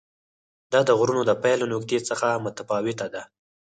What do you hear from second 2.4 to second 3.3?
متفاوته ده.